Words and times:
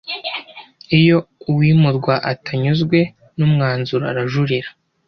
Iyo 0.99 1.17
uwimurwa 1.49 2.13
atanyuzwe 2.31 2.97
n’ 3.37 3.39
umwanzuro 3.47 4.03
arajurira. 4.11 4.69